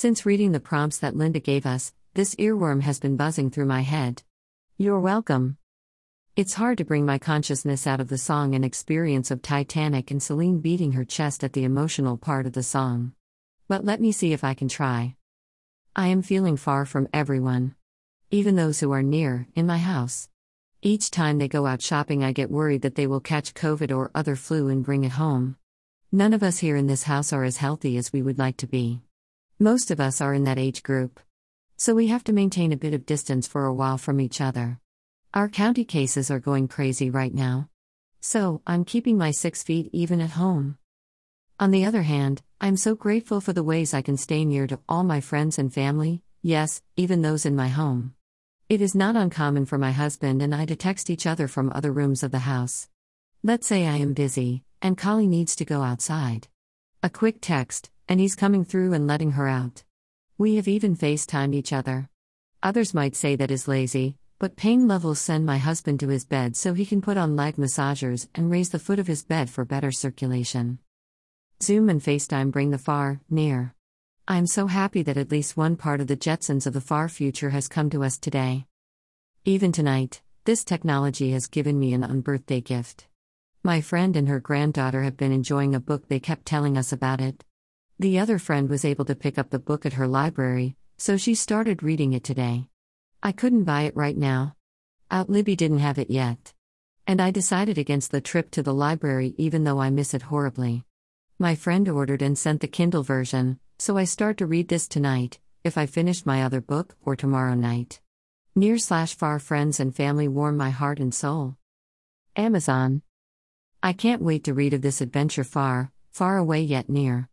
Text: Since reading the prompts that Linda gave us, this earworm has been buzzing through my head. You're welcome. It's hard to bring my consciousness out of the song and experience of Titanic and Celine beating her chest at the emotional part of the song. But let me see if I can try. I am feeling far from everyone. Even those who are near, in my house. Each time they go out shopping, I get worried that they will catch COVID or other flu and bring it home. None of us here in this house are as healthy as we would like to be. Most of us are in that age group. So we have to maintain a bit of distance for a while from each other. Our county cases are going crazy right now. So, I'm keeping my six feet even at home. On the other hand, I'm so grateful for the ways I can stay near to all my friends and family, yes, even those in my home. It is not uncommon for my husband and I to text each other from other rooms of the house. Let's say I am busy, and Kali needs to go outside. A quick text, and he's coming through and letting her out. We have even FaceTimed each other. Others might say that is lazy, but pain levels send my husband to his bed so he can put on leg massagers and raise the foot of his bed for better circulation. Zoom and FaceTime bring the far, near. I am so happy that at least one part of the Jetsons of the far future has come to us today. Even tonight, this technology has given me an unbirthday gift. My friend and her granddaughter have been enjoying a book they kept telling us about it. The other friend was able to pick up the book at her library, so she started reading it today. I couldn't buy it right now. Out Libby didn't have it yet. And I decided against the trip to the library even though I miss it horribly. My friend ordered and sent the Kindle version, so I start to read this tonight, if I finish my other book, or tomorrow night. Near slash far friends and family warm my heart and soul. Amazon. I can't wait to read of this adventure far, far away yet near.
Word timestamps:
Since 0.00 0.24
reading 0.24 0.52
the 0.52 0.60
prompts 0.60 0.98
that 0.98 1.16
Linda 1.16 1.40
gave 1.40 1.66
us, 1.66 1.92
this 2.14 2.36
earworm 2.36 2.82
has 2.82 3.00
been 3.00 3.16
buzzing 3.16 3.50
through 3.50 3.66
my 3.66 3.80
head. 3.80 4.22
You're 4.76 5.00
welcome. 5.00 5.56
It's 6.36 6.54
hard 6.54 6.78
to 6.78 6.84
bring 6.84 7.04
my 7.04 7.18
consciousness 7.18 7.84
out 7.84 7.98
of 7.98 8.06
the 8.06 8.16
song 8.16 8.54
and 8.54 8.64
experience 8.64 9.32
of 9.32 9.42
Titanic 9.42 10.12
and 10.12 10.22
Celine 10.22 10.60
beating 10.60 10.92
her 10.92 11.04
chest 11.04 11.42
at 11.42 11.52
the 11.52 11.64
emotional 11.64 12.16
part 12.16 12.46
of 12.46 12.52
the 12.52 12.62
song. 12.62 13.10
But 13.66 13.84
let 13.84 14.00
me 14.00 14.12
see 14.12 14.32
if 14.32 14.44
I 14.44 14.54
can 14.54 14.68
try. 14.68 15.16
I 15.96 16.06
am 16.06 16.22
feeling 16.22 16.56
far 16.56 16.86
from 16.86 17.08
everyone. 17.12 17.74
Even 18.30 18.54
those 18.54 18.78
who 18.78 18.92
are 18.92 19.02
near, 19.02 19.48
in 19.56 19.66
my 19.66 19.78
house. 19.78 20.28
Each 20.80 21.10
time 21.10 21.38
they 21.38 21.48
go 21.48 21.66
out 21.66 21.82
shopping, 21.82 22.22
I 22.22 22.30
get 22.30 22.52
worried 22.52 22.82
that 22.82 22.94
they 22.94 23.08
will 23.08 23.18
catch 23.18 23.52
COVID 23.52 23.92
or 23.92 24.12
other 24.14 24.36
flu 24.36 24.68
and 24.68 24.84
bring 24.84 25.02
it 25.02 25.18
home. 25.18 25.56
None 26.12 26.34
of 26.34 26.44
us 26.44 26.58
here 26.58 26.76
in 26.76 26.86
this 26.86 27.02
house 27.02 27.32
are 27.32 27.42
as 27.42 27.56
healthy 27.56 27.96
as 27.96 28.12
we 28.12 28.22
would 28.22 28.38
like 28.38 28.58
to 28.58 28.68
be. 28.68 29.02
Most 29.60 29.90
of 29.90 29.98
us 29.98 30.20
are 30.20 30.34
in 30.34 30.44
that 30.44 30.56
age 30.56 30.84
group. 30.84 31.18
So 31.76 31.92
we 31.92 32.06
have 32.06 32.22
to 32.24 32.32
maintain 32.32 32.72
a 32.72 32.76
bit 32.76 32.94
of 32.94 33.04
distance 33.04 33.48
for 33.48 33.64
a 33.64 33.74
while 33.74 33.98
from 33.98 34.20
each 34.20 34.40
other. 34.40 34.78
Our 35.34 35.48
county 35.48 35.84
cases 35.84 36.30
are 36.30 36.38
going 36.38 36.68
crazy 36.68 37.10
right 37.10 37.34
now. 37.34 37.68
So, 38.20 38.62
I'm 38.68 38.84
keeping 38.84 39.18
my 39.18 39.32
six 39.32 39.64
feet 39.64 39.90
even 39.92 40.20
at 40.20 40.30
home. 40.30 40.78
On 41.58 41.72
the 41.72 41.84
other 41.84 42.02
hand, 42.02 42.40
I'm 42.60 42.76
so 42.76 42.94
grateful 42.94 43.40
for 43.40 43.52
the 43.52 43.64
ways 43.64 43.92
I 43.92 44.00
can 44.00 44.16
stay 44.16 44.44
near 44.44 44.68
to 44.68 44.78
all 44.88 45.02
my 45.02 45.20
friends 45.20 45.58
and 45.58 45.74
family, 45.74 46.22
yes, 46.40 46.80
even 46.96 47.22
those 47.22 47.44
in 47.44 47.56
my 47.56 47.66
home. 47.66 48.14
It 48.68 48.80
is 48.80 48.94
not 48.94 49.16
uncommon 49.16 49.66
for 49.66 49.76
my 49.76 49.90
husband 49.90 50.40
and 50.40 50.54
I 50.54 50.66
to 50.66 50.76
text 50.76 51.10
each 51.10 51.26
other 51.26 51.48
from 51.48 51.72
other 51.74 51.90
rooms 51.90 52.22
of 52.22 52.30
the 52.30 52.40
house. 52.40 52.88
Let's 53.42 53.66
say 53.66 53.88
I 53.88 53.96
am 53.96 54.12
busy, 54.12 54.62
and 54.80 54.96
Kali 54.96 55.26
needs 55.26 55.56
to 55.56 55.64
go 55.64 55.82
outside. 55.82 56.46
A 57.02 57.10
quick 57.10 57.38
text, 57.40 57.90
and 58.08 58.18
he's 58.18 58.34
coming 58.34 58.64
through 58.64 58.92
and 58.94 59.06
letting 59.06 59.32
her 59.32 59.46
out. 59.46 59.84
We 60.38 60.56
have 60.56 60.68
even 60.68 60.96
FaceTimed 60.96 61.54
each 61.54 61.72
other. 61.72 62.08
Others 62.62 62.94
might 62.94 63.14
say 63.14 63.36
that 63.36 63.50
is 63.50 63.68
lazy, 63.68 64.16
but 64.38 64.56
pain 64.56 64.88
levels 64.88 65.18
send 65.18 65.44
my 65.44 65.58
husband 65.58 66.00
to 66.00 66.08
his 66.08 66.24
bed 66.24 66.56
so 66.56 66.74
he 66.74 66.86
can 66.86 67.02
put 67.02 67.16
on 67.16 67.36
leg 67.36 67.56
massagers 67.56 68.28
and 68.34 68.50
raise 68.50 68.70
the 68.70 68.78
foot 68.78 68.98
of 68.98 69.06
his 69.06 69.24
bed 69.24 69.50
for 69.50 69.64
better 69.64 69.92
circulation. 69.92 70.78
Zoom 71.62 71.88
and 71.88 72.00
FaceTime 72.00 72.52
bring 72.52 72.70
the 72.70 72.78
far, 72.78 73.20
near. 73.28 73.74
I 74.28 74.36
am 74.36 74.46
so 74.46 74.68
happy 74.68 75.02
that 75.02 75.16
at 75.16 75.32
least 75.32 75.56
one 75.56 75.76
part 75.76 76.00
of 76.00 76.06
the 76.06 76.16
Jetsons 76.16 76.66
of 76.66 76.72
the 76.72 76.80
far 76.80 77.08
future 77.08 77.50
has 77.50 77.66
come 77.66 77.90
to 77.90 78.04
us 78.04 78.16
today. 78.16 78.66
Even 79.44 79.72
tonight, 79.72 80.22
this 80.44 80.64
technology 80.64 81.32
has 81.32 81.46
given 81.46 81.78
me 81.78 81.92
an 81.92 82.02
unbirthday 82.02 82.62
gift. 82.62 83.06
My 83.64 83.80
friend 83.80 84.16
and 84.16 84.28
her 84.28 84.38
granddaughter 84.38 85.02
have 85.02 85.16
been 85.16 85.32
enjoying 85.32 85.74
a 85.74 85.80
book 85.80 86.08
they 86.08 86.20
kept 86.20 86.46
telling 86.46 86.78
us 86.78 86.92
about 86.92 87.20
it. 87.20 87.44
The 88.00 88.20
other 88.20 88.38
friend 88.38 88.68
was 88.68 88.84
able 88.84 89.04
to 89.06 89.16
pick 89.16 89.38
up 89.38 89.50
the 89.50 89.58
book 89.58 89.84
at 89.84 89.94
her 89.94 90.06
library, 90.06 90.76
so 90.98 91.16
she 91.16 91.34
started 91.34 91.82
reading 91.82 92.12
it 92.12 92.22
today. 92.22 92.68
I 93.24 93.32
couldn't 93.32 93.64
buy 93.64 93.82
it 93.82 93.96
right 93.96 94.16
now. 94.16 94.54
Out 95.10 95.28
Libby 95.28 95.56
didn't 95.56 95.80
have 95.80 95.98
it 95.98 96.08
yet. 96.08 96.52
And 97.08 97.20
I 97.20 97.32
decided 97.32 97.76
against 97.76 98.12
the 98.12 98.20
trip 98.20 98.52
to 98.52 98.62
the 98.62 98.72
library 98.72 99.34
even 99.36 99.64
though 99.64 99.80
I 99.80 99.90
miss 99.90 100.14
it 100.14 100.22
horribly. 100.22 100.84
My 101.40 101.56
friend 101.56 101.88
ordered 101.88 102.22
and 102.22 102.38
sent 102.38 102.60
the 102.60 102.68
Kindle 102.68 103.02
version, 103.02 103.58
so 103.80 103.96
I 103.96 104.04
start 104.04 104.36
to 104.36 104.46
read 104.46 104.68
this 104.68 104.86
tonight, 104.86 105.40
if 105.64 105.76
I 105.76 105.86
finish 105.86 106.24
my 106.24 106.44
other 106.44 106.60
book, 106.60 106.94
or 107.02 107.16
tomorrow 107.16 107.54
night. 107.54 108.00
Near 108.54 108.78
slash 108.78 109.16
far 109.16 109.40
friends 109.40 109.80
and 109.80 109.92
family 109.92 110.28
warm 110.28 110.56
my 110.56 110.70
heart 110.70 111.00
and 111.00 111.12
soul. 111.12 111.56
Amazon. 112.36 113.02
I 113.82 113.92
can't 113.92 114.22
wait 114.22 114.44
to 114.44 114.54
read 114.54 114.72
of 114.72 114.82
this 114.82 115.00
adventure 115.00 115.42
far, 115.42 115.90
far 116.12 116.36
away 116.36 116.62
yet 116.62 116.88
near. 116.88 117.26